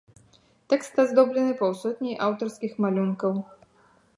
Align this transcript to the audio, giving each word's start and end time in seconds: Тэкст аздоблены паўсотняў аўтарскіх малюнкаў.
Тэкст 0.73 0.95
аздоблены 1.03 1.53
паўсотняў 1.59 2.17
аўтарскіх 2.29 2.71
малюнкаў. 2.87 3.33